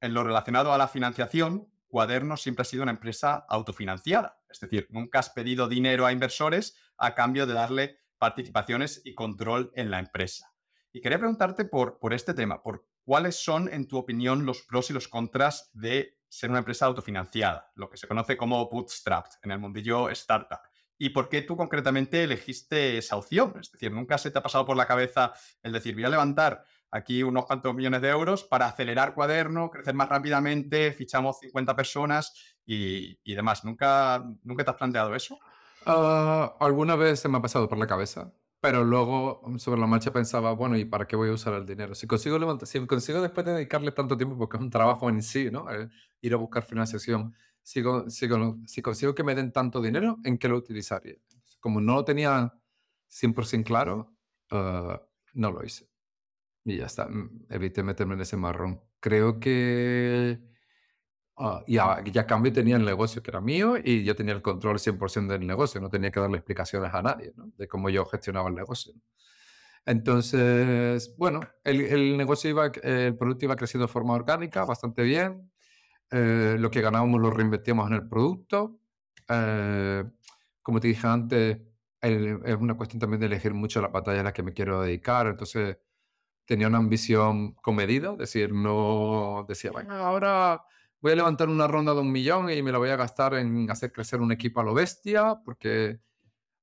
en 0.00 0.14
lo 0.14 0.24
relacionado 0.24 0.72
a 0.72 0.78
la 0.78 0.88
financiación, 0.88 1.68
Cuaderno 1.88 2.36
siempre 2.36 2.62
ha 2.62 2.64
sido 2.64 2.82
una 2.82 2.92
empresa 2.92 3.46
autofinanciada. 3.48 4.40
Es 4.50 4.60
decir, 4.60 4.86
nunca 4.90 5.20
has 5.20 5.30
pedido 5.30 5.68
dinero 5.68 6.04
a 6.04 6.12
inversores 6.12 6.76
a 6.98 7.14
cambio 7.14 7.46
de 7.46 7.54
darle 7.54 8.00
participaciones 8.18 9.02
y 9.04 9.14
control 9.14 9.70
en 9.74 9.90
la 9.90 9.98
empresa. 9.98 10.52
Y 10.92 11.00
quería 11.00 11.18
preguntarte 11.18 11.64
por, 11.64 11.98
por 11.98 12.14
este 12.14 12.34
tema, 12.34 12.62
por 12.62 12.86
cuáles 13.04 13.36
son, 13.36 13.72
en 13.72 13.86
tu 13.86 13.98
opinión, 13.98 14.46
los 14.46 14.62
pros 14.62 14.90
y 14.90 14.92
los 14.92 15.08
contras 15.08 15.70
de 15.74 16.18
ser 16.28 16.50
una 16.50 16.58
empresa 16.58 16.86
autofinanciada, 16.86 17.70
lo 17.74 17.88
que 17.88 17.96
se 17.96 18.08
conoce 18.08 18.36
como 18.36 18.68
bootstrapped 18.68 19.32
en 19.42 19.52
el 19.52 19.58
mundillo 19.58 20.10
startup. 20.10 20.60
¿Y 20.98 21.10
por 21.10 21.28
qué 21.28 21.42
tú 21.42 21.56
concretamente 21.56 22.24
elegiste 22.24 22.96
esa 22.96 23.16
opción? 23.16 23.54
Es 23.60 23.70
decir, 23.70 23.92
¿nunca 23.92 24.16
se 24.16 24.30
te 24.30 24.38
ha 24.38 24.42
pasado 24.42 24.64
por 24.64 24.76
la 24.76 24.86
cabeza 24.86 25.34
el 25.62 25.72
decir, 25.72 25.94
voy 25.94 26.04
a 26.04 26.08
levantar 26.08 26.64
aquí 26.90 27.22
unos 27.22 27.46
cuantos 27.46 27.74
millones 27.74 28.02
de 28.02 28.08
euros 28.08 28.44
para 28.44 28.66
acelerar 28.66 29.14
cuaderno, 29.14 29.70
crecer 29.70 29.94
más 29.94 30.08
rápidamente, 30.08 30.92
fichamos 30.92 31.38
50 31.40 31.74
personas 31.76 32.56
y, 32.64 33.16
demás? 33.34 33.64
¿Nunca, 33.64 34.24
¿Nunca 34.42 34.64
te 34.64 34.70
has 34.70 34.76
planteado 34.76 35.14
eso? 35.14 35.38
Ah, 35.84 36.56
alguna 36.60 36.96
vez 36.96 37.20
se 37.20 37.28
me 37.28 37.38
ha 37.38 37.42
pasado 37.42 37.68
por 37.68 37.78
la 37.78 37.86
cabeza, 37.86 38.32
pero 38.60 38.84
luego 38.84 39.42
sobre 39.58 39.80
la 39.80 39.86
marcha 39.86 40.12
pensaba, 40.12 40.52
bueno, 40.52 40.76
¿y 40.76 40.84
para 40.84 41.06
qué 41.06 41.16
voy 41.16 41.28
a 41.28 41.32
usar 41.32 41.54
el 41.54 41.66
dinero? 41.66 41.94
Si 41.94 42.06
consigo 42.06 42.38
levantar, 42.38 42.66
si 42.66 42.84
consigo 42.86 43.20
después 43.20 43.46
de 43.46 43.52
dedicarle 43.52 43.92
tanto 43.92 44.16
tiempo, 44.16 44.36
porque 44.36 44.56
es 44.56 44.62
un 44.62 44.70
trabajo 44.70 45.08
en 45.08 45.22
sí, 45.22 45.50
¿no? 45.50 45.70
Eh, 45.70 45.88
ir 46.20 46.34
a 46.34 46.36
buscar 46.36 46.64
financiación 46.64 47.34
si, 47.66 47.82
si, 48.66 48.80
consigo 48.80 49.12
que 49.12 49.24
me 49.24 49.34
den 49.34 49.50
tanto 49.50 49.82
dinero, 49.82 50.18
¿en 50.22 50.38
qué 50.38 50.46
lo 50.46 50.56
utilizaría? 50.56 51.16
Como 51.58 51.80
no 51.80 51.96
lo 51.96 52.04
tenía 52.04 52.52
100% 53.08 53.64
claro, 53.64 54.14
uh, 54.52 54.96
no 55.34 55.50
lo 55.50 55.64
hice. 55.64 55.88
Y 56.66 56.78
ya 56.78 56.86
está, 56.86 57.06
mm, 57.08 57.46
evité 57.50 57.82
meterme 57.82 58.14
en 58.14 58.20
ese 58.22 58.36
marrón. 58.36 58.80
Creo 59.00 59.38
que 59.40 60.40
uh, 61.36 61.60
ya, 61.66 62.02
ya 62.04 62.26
cambio 62.26 62.52
tenía 62.52 62.76
el 62.76 62.84
negocio 62.84 63.22
que 63.22 63.30
era 63.30 63.40
mío 63.40 63.76
y 63.82 64.04
yo 64.04 64.16
tenía 64.16 64.34
el 64.34 64.42
control 64.42 64.78
100% 64.78 65.28
del 65.28 65.46
negocio, 65.46 65.80
no 65.80 65.88
tenía 65.90 66.10
que 66.10 66.20
darle 66.20 66.38
explicaciones 66.38 66.92
a 66.92 67.02
nadie 67.02 67.32
¿no? 67.36 67.52
de 67.56 67.68
cómo 67.68 67.88
yo 67.88 68.04
gestionaba 68.06 68.48
el 68.48 68.56
negocio. 68.56 68.92
Entonces, 69.86 71.14
bueno, 71.16 71.40
el, 71.62 71.80
el, 71.82 72.16
negocio 72.16 72.50
iba, 72.50 72.66
el 72.82 73.16
producto 73.16 73.44
iba 73.44 73.56
creciendo 73.56 73.86
de 73.86 73.92
forma 73.92 74.14
orgánica, 74.14 74.64
bastante 74.64 75.02
bien. 75.02 75.50
Eh, 76.10 76.56
lo 76.58 76.70
que 76.70 76.80
ganábamos 76.80 77.20
lo 77.20 77.30
reinvertíamos 77.30 77.88
en 77.88 77.94
el 77.94 78.08
producto. 78.08 78.80
Eh, 79.28 80.04
como 80.62 80.80
te 80.80 80.88
dije 80.88 81.06
antes, 81.06 81.58
es 82.00 82.56
una 82.56 82.76
cuestión 82.76 83.00
también 83.00 83.20
de 83.20 83.26
elegir 83.26 83.54
mucho 83.54 83.80
la 83.80 83.88
batalla 83.88 84.20
a 84.20 84.24
la 84.24 84.32
que 84.32 84.42
me 84.42 84.52
quiero 84.52 84.82
dedicar. 84.82 85.28
Entonces, 85.28 85.78
tenía 86.46 86.68
una 86.68 86.78
ambición 86.78 87.52
comedida, 87.54 88.12
es 88.12 88.18
decir, 88.18 88.52
no 88.52 89.44
decía, 89.48 89.72
bueno, 89.72 89.94
ahora 89.94 90.62
voy 91.00 91.12
a 91.12 91.16
levantar 91.16 91.48
una 91.48 91.66
ronda 91.66 91.92
de 91.92 92.00
un 92.00 92.12
millón 92.12 92.50
y 92.50 92.62
me 92.62 92.72
la 92.72 92.78
voy 92.78 92.90
a 92.90 92.96
gastar 92.96 93.34
en 93.34 93.70
hacer 93.70 93.92
crecer 93.92 94.20
un 94.20 94.32
equipo 94.32 94.60
a 94.60 94.64
lo 94.64 94.72
bestia, 94.72 95.40
porque, 95.44 96.00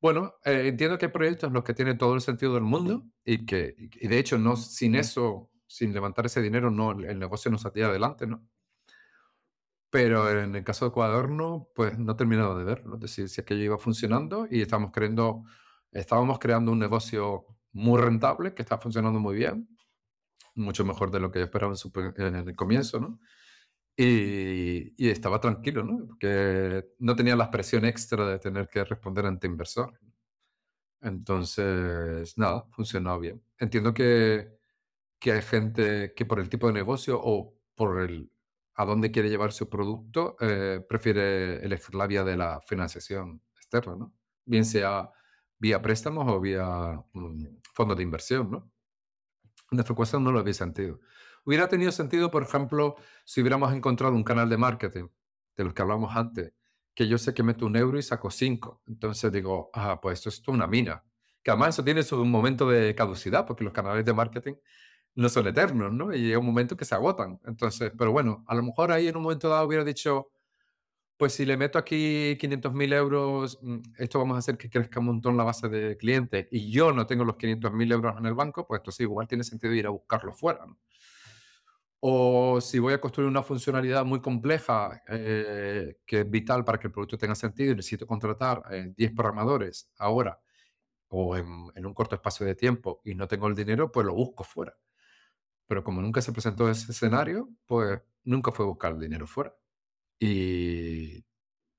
bueno, 0.00 0.34
eh, 0.44 0.68
entiendo 0.68 0.98
que 0.98 1.06
hay 1.06 1.12
proyectos 1.12 1.48
en 1.48 1.54
los 1.54 1.64
que 1.64 1.74
tiene 1.74 1.94
todo 1.94 2.14
el 2.14 2.20
sentido 2.20 2.54
del 2.54 2.64
mundo 2.64 3.04
y 3.24 3.46
que, 3.46 3.74
y 3.78 4.08
de 4.08 4.18
hecho, 4.18 4.38
no, 4.38 4.56
sin 4.56 4.94
eso, 4.96 5.50
sin 5.66 5.92
levantar 5.92 6.26
ese 6.26 6.42
dinero, 6.42 6.70
no, 6.70 6.92
el 6.92 7.18
negocio 7.18 7.50
no 7.50 7.58
salía 7.58 7.86
adelante, 7.86 8.26
¿no? 8.26 8.46
Pero 9.90 10.30
en 10.30 10.54
el 10.54 10.64
caso 10.64 10.84
de 10.84 10.90
Cuaderno, 10.92 11.70
pues 11.74 11.98
no 11.98 12.12
he 12.12 12.14
terminado 12.14 12.58
de 12.58 12.64
verlo. 12.64 12.96
Es 12.96 13.00
decir, 13.00 13.28
si 13.28 13.40
aquello 13.40 13.62
iba 13.62 13.78
funcionando 13.78 14.46
y 14.50 14.60
estábamos 14.60 14.90
creando, 14.92 15.44
estábamos 15.92 16.38
creando 16.38 16.72
un 16.72 16.78
negocio 16.78 17.46
muy 17.72 18.00
rentable 18.00 18.54
que 18.54 18.62
está 18.62 18.78
funcionando 18.78 19.20
muy 19.20 19.36
bien, 19.36 19.68
mucho 20.54 20.84
mejor 20.84 21.10
de 21.10 21.20
lo 21.20 21.30
que 21.30 21.40
yo 21.40 21.44
esperaba 21.46 21.74
en, 22.16 22.34
el 22.36 22.56
comienzo, 22.56 23.00
¿no? 23.00 23.20
Y, 23.96 24.94
estaba 25.10 25.40
tranquilo, 25.40 25.84
¿no? 25.84 26.06
Porque 26.06 26.94
no 26.98 27.16
tenía 27.16 27.36
la 27.36 27.50
presión 27.50 27.84
extra 27.84 28.28
de 28.28 28.38
tener 28.38 28.68
que 28.68 28.84
responder 28.84 29.26
ante 29.26 29.46
inversor. 29.46 29.98
Entonces, 31.00 32.36
nada, 32.38 32.64
funcionó 32.70 33.18
bien. 33.20 33.42
Entiendo 33.58 33.94
que, 33.94 34.58
que 35.18 35.32
hay 35.32 35.42
gente 35.42 36.12
que 36.14 36.24
por 36.26 36.40
el 36.40 36.48
tipo 36.48 36.66
de 36.68 36.72
negocio 36.74 37.20
o 37.22 37.54
por 37.74 38.00
el, 38.00 38.30
a 38.74 38.84
dónde 38.84 39.10
quiere 39.10 39.28
llevar 39.30 39.52
su 39.52 39.68
producto, 39.68 40.36
eh, 40.40 40.80
prefiere 40.88 41.64
elegir 41.64 41.94
la 41.94 42.06
vía 42.06 42.24
de 42.24 42.36
la 42.36 42.60
financiación 42.60 43.42
externa, 43.56 43.96
¿no? 43.96 44.14
Bien 44.44 44.64
sea 44.64 45.10
vía 45.58 45.82
préstamos 45.82 46.26
o 46.28 46.40
vía 46.40 47.02
mm, 47.12 47.44
fondos 47.74 47.96
de 47.96 48.02
inversión, 48.02 48.50
¿no? 48.50 48.70
Nuestro 49.70 49.94
caso 49.94 50.18
no 50.20 50.32
lo 50.32 50.38
había 50.38 50.54
sentido. 50.54 51.00
Hubiera 51.44 51.68
tenido 51.68 51.92
sentido, 51.92 52.30
por 52.30 52.42
ejemplo, 52.42 52.96
si 53.24 53.40
hubiéramos 53.40 53.72
encontrado 53.72 54.14
un 54.14 54.24
canal 54.24 54.48
de 54.48 54.56
marketing, 54.56 55.08
de 55.56 55.64
los 55.64 55.74
que 55.74 55.82
hablamos 55.82 56.14
antes, 56.16 56.52
que 56.94 57.06
yo 57.06 57.18
sé 57.18 57.34
que 57.34 57.42
meto 57.42 57.66
un 57.66 57.76
euro 57.76 57.98
y 57.98 58.02
saco 58.02 58.30
cinco. 58.30 58.82
Entonces 58.86 59.30
digo, 59.30 59.70
ah, 59.72 60.00
pues 60.00 60.18
esto 60.18 60.28
es 60.30 60.48
una 60.48 60.66
mina. 60.66 61.04
Que 61.42 61.50
además 61.50 61.70
eso 61.70 61.84
tiene 61.84 62.02
su 62.02 62.24
momento 62.24 62.68
de 62.68 62.94
caducidad, 62.94 63.46
porque 63.46 63.64
los 63.64 63.72
canales 63.72 64.04
de 64.04 64.12
marketing 64.12 64.54
no 65.14 65.28
son 65.28 65.46
eternos, 65.46 65.92
¿no? 65.92 66.12
Y 66.12 66.20
llega 66.20 66.38
un 66.38 66.46
momento 66.46 66.76
que 66.76 66.84
se 66.84 66.94
agotan. 66.94 67.40
Entonces, 67.46 67.92
pero 67.96 68.12
bueno, 68.12 68.44
a 68.46 68.54
lo 68.54 68.62
mejor 68.62 68.92
ahí 68.92 69.08
en 69.08 69.16
un 69.16 69.22
momento 69.22 69.48
dado 69.48 69.66
hubiera 69.66 69.84
dicho, 69.84 70.30
pues 71.18 71.34
si 71.34 71.44
le 71.44 71.56
meto 71.56 71.78
aquí 71.78 72.36
500 72.38 72.72
mil 72.72 72.92
euros, 72.92 73.58
mm, 73.62 73.78
esto 73.98 74.18
vamos 74.20 74.36
a 74.36 74.38
hacer 74.38 74.56
que 74.56 74.70
crezca 74.70 75.00
un 75.00 75.06
montón 75.06 75.36
la 75.36 75.44
base 75.44 75.68
de 75.68 75.96
clientes 75.98 76.46
y 76.50 76.70
yo 76.70 76.92
no 76.92 77.06
tengo 77.06 77.24
los 77.24 77.36
500 77.36 77.72
mil 77.72 77.90
euros 77.92 78.16
en 78.18 78.26
el 78.26 78.34
banco, 78.34 78.66
pues 78.66 78.80
entonces 78.80 79.00
igual 79.00 79.28
tiene 79.28 79.44
sentido 79.44 79.74
ir 79.74 79.86
a 79.86 79.90
buscarlo 79.90 80.32
fuera. 80.32 80.64
O 82.00 82.60
si 82.60 82.78
voy 82.78 82.94
a 82.94 83.00
construir 83.00 83.28
una 83.28 83.42
funcionalidad 83.42 84.04
muy 84.04 84.20
compleja 84.20 85.02
eh, 85.08 85.98
que 86.06 86.20
es 86.20 86.30
vital 86.30 86.64
para 86.64 86.78
que 86.78 86.86
el 86.86 86.92
producto 86.92 87.18
tenga 87.18 87.34
sentido 87.34 87.72
y 87.72 87.76
necesito 87.76 88.06
contratar 88.06 88.62
10 88.96 89.12
programadores 89.12 89.90
ahora 89.98 90.40
o 91.08 91.36
en, 91.36 91.46
en 91.74 91.86
un 91.86 91.94
corto 91.94 92.14
espacio 92.14 92.46
de 92.46 92.54
tiempo 92.54 93.00
y 93.04 93.14
no 93.14 93.26
tengo 93.28 93.48
el 93.48 93.56
dinero, 93.56 93.90
pues 93.90 94.06
lo 94.06 94.14
busco 94.14 94.44
fuera. 94.44 94.76
Pero 95.66 95.84
como 95.84 96.00
nunca 96.02 96.22
se 96.22 96.32
presentó 96.32 96.70
ese 96.70 96.92
escenario, 96.92 97.48
pues 97.66 98.00
nunca 98.24 98.52
fue 98.52 98.66
buscar 98.66 98.92
el 98.92 99.00
dinero 99.00 99.26
fuera. 99.26 99.54
Y, 100.18 100.87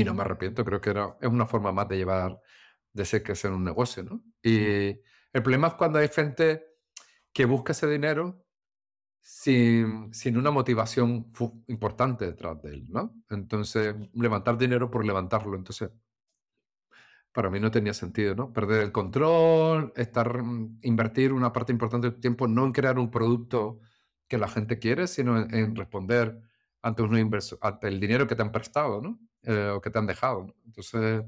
y 0.00 0.04
no 0.04 0.14
me 0.14 0.22
arrepiento, 0.22 0.64
creo 0.64 0.80
que 0.80 0.90
era, 0.90 1.16
es 1.20 1.28
una 1.28 1.46
forma 1.46 1.72
más 1.72 1.88
de 1.88 1.96
llevar, 1.96 2.40
de 2.92 3.04
ser 3.04 3.22
que 3.22 3.34
ser 3.34 3.52
un 3.52 3.64
negocio, 3.64 4.02
¿no? 4.02 4.22
Y 4.42 4.88
el 5.32 5.42
problema 5.42 5.68
es 5.68 5.74
cuando 5.74 5.98
hay 5.98 6.08
gente 6.08 6.64
que 7.32 7.44
busca 7.44 7.72
ese 7.72 7.86
dinero 7.88 8.44
sin, 9.20 10.12
sin 10.12 10.36
una 10.36 10.50
motivación 10.50 11.32
importante 11.68 12.26
detrás 12.26 12.60
de 12.62 12.70
él, 12.70 12.86
¿no? 12.88 13.14
Entonces, 13.28 13.94
levantar 14.14 14.58
dinero 14.58 14.90
por 14.90 15.04
levantarlo. 15.04 15.56
Entonces, 15.56 15.90
para 17.32 17.50
mí 17.50 17.60
no 17.60 17.70
tenía 17.70 17.94
sentido, 17.94 18.34
¿no? 18.34 18.52
Perder 18.52 18.82
el 18.82 18.92
control, 18.92 19.92
estar, 19.96 20.42
mm, 20.42 20.80
invertir 20.82 21.32
una 21.32 21.52
parte 21.52 21.72
importante 21.72 22.08
de 22.08 22.14
tu 22.14 22.20
tiempo 22.20 22.48
no 22.48 22.64
en 22.64 22.72
crear 22.72 22.98
un 22.98 23.10
producto 23.10 23.80
que 24.28 24.38
la 24.38 24.48
gente 24.48 24.78
quiere, 24.78 25.06
sino 25.06 25.38
en, 25.38 25.76
responder 25.76 26.40
ante 26.82 27.02
un 27.02 27.16
inversor, 27.16 27.58
ante 27.62 27.88
el 27.88 28.00
dinero 28.00 28.26
que 28.26 28.34
te 28.34 28.42
han 28.42 28.52
prestado, 28.52 29.00
¿no? 29.00 29.18
Eh, 29.42 29.70
o 29.74 29.80
que 29.80 29.90
te 29.90 29.98
han 29.98 30.06
dejado. 30.06 30.46
Entonces, 30.64 31.24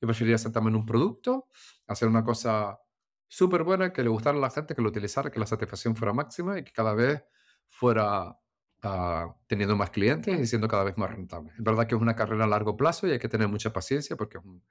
yo 0.00 0.08
preferiría 0.08 0.38
sentarme 0.38 0.70
en 0.70 0.76
un 0.76 0.86
producto, 0.86 1.48
hacer 1.86 2.08
una 2.08 2.24
cosa 2.24 2.78
súper 3.28 3.62
buena, 3.62 3.92
que 3.92 4.02
le 4.02 4.08
gustara 4.08 4.36
a 4.36 4.40
la 4.40 4.50
gente, 4.50 4.74
que 4.74 4.82
lo 4.82 4.88
utilizara, 4.88 5.30
que 5.30 5.40
la 5.40 5.46
satisfacción 5.46 5.96
fuera 5.96 6.12
máxima 6.12 6.58
y 6.58 6.64
que 6.64 6.72
cada 6.72 6.94
vez 6.94 7.22
fuera 7.68 8.36
ah, 8.82 9.36
teniendo 9.46 9.76
más 9.76 9.90
clientes 9.90 10.38
y 10.38 10.46
siendo 10.46 10.68
cada 10.68 10.84
vez 10.84 10.98
más 10.98 11.10
rentable. 11.10 11.50
Es 11.56 11.62
verdad 11.62 11.86
que 11.86 11.94
es 11.94 12.00
una 12.00 12.16
carrera 12.16 12.44
a 12.44 12.48
largo 12.48 12.76
plazo 12.76 13.06
y 13.06 13.12
hay 13.12 13.18
que 13.18 13.28
tener 13.28 13.48
mucha 13.48 13.72
paciencia 13.72 14.16
porque 14.16 14.38
es 14.38 14.44
un, 14.44 14.62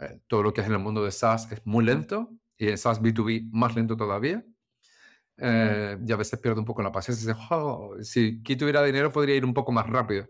eh, 0.00 0.20
todo 0.26 0.42
lo 0.42 0.52
que 0.52 0.60
es 0.60 0.66
en 0.66 0.72
el 0.72 0.80
mundo 0.80 1.04
de 1.04 1.12
SaaS 1.12 1.50
es 1.52 1.64
muy 1.64 1.84
lento 1.84 2.30
y 2.56 2.68
en 2.68 2.78
SaaS 2.78 3.00
B2B 3.00 3.50
más 3.52 3.76
lento 3.76 3.96
todavía. 3.96 4.44
Eh, 5.38 5.98
y 6.06 6.12
a 6.12 6.16
veces 6.16 6.38
pierdo 6.38 6.60
un 6.60 6.66
poco 6.66 6.82
la 6.82 6.92
paciencia. 6.92 7.36
si 8.02 8.38
aquí 8.40 8.56
tuviera 8.56 8.82
dinero 8.82 9.10
podría 9.10 9.34
ir 9.34 9.44
un 9.44 9.54
poco 9.54 9.72
más 9.72 9.86
rápido, 9.86 10.26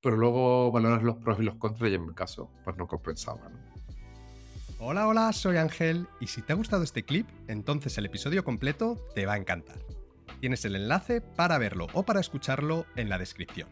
pero 0.00 0.16
luego 0.16 0.70
valoras 0.70 1.02
los 1.02 1.16
pros 1.16 1.38
y 1.40 1.42
los 1.42 1.56
contras 1.56 1.90
y 1.90 1.94
en 1.94 2.06
mi 2.06 2.14
caso 2.14 2.50
pues 2.64 2.76
no 2.76 2.86
compensaba. 2.86 3.50
Hola, 4.78 5.08
hola, 5.08 5.32
soy 5.32 5.56
Ángel 5.56 6.06
y 6.20 6.26
si 6.26 6.42
te 6.42 6.52
ha 6.52 6.56
gustado 6.56 6.82
este 6.82 7.02
clip, 7.02 7.26
entonces 7.48 7.96
el 7.98 8.06
episodio 8.06 8.44
completo 8.44 8.96
te 9.14 9.24
va 9.24 9.32
a 9.32 9.36
encantar. 9.38 9.78
Tienes 10.40 10.64
el 10.66 10.76
enlace 10.76 11.22
para 11.22 11.56
verlo 11.58 11.86
o 11.94 12.02
para 12.02 12.20
escucharlo 12.20 12.84
en 12.94 13.08
la 13.08 13.18
descripción. 13.18 13.68